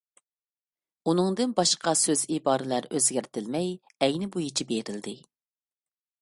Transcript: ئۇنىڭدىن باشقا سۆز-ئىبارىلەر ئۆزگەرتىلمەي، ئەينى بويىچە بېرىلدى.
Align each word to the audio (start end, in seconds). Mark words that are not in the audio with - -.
ئۇنىڭدىن 1.11 1.53
باشقا 1.59 1.93
سۆز-ئىبارىلەر 2.03 2.87
ئۆزگەرتىلمەي، 2.97 3.71
ئەينى 4.07 4.31
بويىچە 4.37 4.69
بېرىلدى. 4.73 5.15